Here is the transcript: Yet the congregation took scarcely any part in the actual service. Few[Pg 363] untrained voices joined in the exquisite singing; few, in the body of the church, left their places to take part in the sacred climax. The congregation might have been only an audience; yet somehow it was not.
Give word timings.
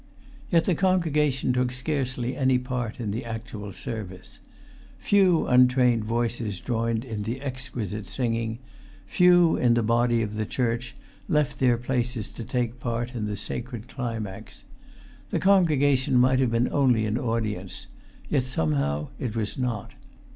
Yet 0.49 0.65
the 0.65 0.73
congregation 0.73 1.53
took 1.53 1.71
scarcely 1.71 2.35
any 2.35 2.57
part 2.57 2.99
in 2.99 3.11
the 3.11 3.23
actual 3.23 3.71
service. 3.71 4.39
Few[Pg 4.99 5.09
363] 5.09 5.53
untrained 5.53 6.03
voices 6.05 6.59
joined 6.59 7.05
in 7.05 7.21
the 7.21 7.39
exquisite 7.43 8.07
singing; 8.07 8.57
few, 9.05 9.57
in 9.57 9.75
the 9.75 9.83
body 9.83 10.23
of 10.23 10.37
the 10.37 10.45
church, 10.47 10.95
left 11.29 11.59
their 11.59 11.77
places 11.77 12.29
to 12.31 12.43
take 12.43 12.79
part 12.79 13.13
in 13.13 13.27
the 13.27 13.37
sacred 13.37 13.87
climax. 13.87 14.63
The 15.29 15.37
congregation 15.37 16.15
might 16.17 16.39
have 16.39 16.49
been 16.49 16.73
only 16.73 17.05
an 17.05 17.19
audience; 17.19 17.85
yet 18.27 18.41
somehow 18.43 19.09
it 19.19 19.35
was 19.35 19.55
not. 19.59 19.91